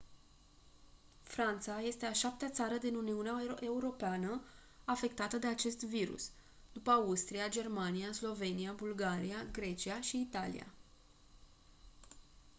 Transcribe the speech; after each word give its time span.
franța 1.23 1.81
este 1.81 2.05
a 2.05 2.13
șaptea 2.13 2.49
țară 2.49 2.75
din 2.77 2.95
uniunea 2.95 3.55
europeană 3.59 4.41
afectată 4.85 5.37
de 5.37 5.47
acest 5.47 5.83
virus 5.83 6.29
după 6.73 6.91
austria 6.91 7.49
germania 7.49 8.11
slovenia 8.11 8.71
bulgaria 8.71 9.43
grecia 9.51 10.01
și 10.01 10.21
italia 10.21 10.65